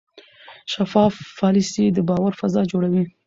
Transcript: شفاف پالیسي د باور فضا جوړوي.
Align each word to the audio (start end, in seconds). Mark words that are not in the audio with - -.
شفاف 0.73 1.13
پالیسي 1.39 1.85
د 1.91 1.99
باور 2.09 2.31
فضا 2.41 2.61
جوړوي. 2.71 3.03